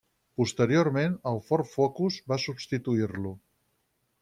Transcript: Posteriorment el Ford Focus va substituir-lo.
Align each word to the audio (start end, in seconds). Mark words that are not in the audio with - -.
Posteriorment 0.41 1.17
el 1.33 1.37
Ford 1.51 1.69
Focus 1.75 2.19
va 2.33 2.41
substituir-lo. 2.47 3.35